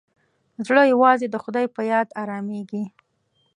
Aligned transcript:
زړه 0.67 0.83
یوازې 0.93 1.27
د 1.29 1.35
خدای 1.43 1.65
په 1.75 1.81
یاد 1.91 2.07
ارامېږي. 2.21 2.83